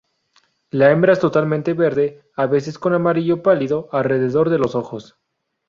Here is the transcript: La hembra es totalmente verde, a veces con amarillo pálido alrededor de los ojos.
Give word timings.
La 0.71 0.89
hembra 0.89 1.13
es 1.13 1.19
totalmente 1.19 1.75
verde, 1.75 2.23
a 2.35 2.47
veces 2.47 2.79
con 2.79 2.95
amarillo 2.95 3.43
pálido 3.43 3.87
alrededor 3.91 4.49
de 4.49 4.57
los 4.57 4.73
ojos. 4.73 5.15